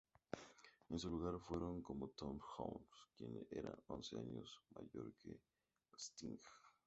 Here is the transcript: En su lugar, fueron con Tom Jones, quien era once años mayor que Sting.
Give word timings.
En 0.89 0.97
su 0.97 1.11
lugar, 1.11 1.37
fueron 1.39 1.83
con 1.83 1.99
Tom 2.15 2.39
Jones, 2.39 2.89
quien 3.15 3.39
era 3.51 3.71
once 3.85 4.17
años 4.17 4.59
mayor 4.73 5.13
que 5.21 5.37
Sting. 5.95 6.39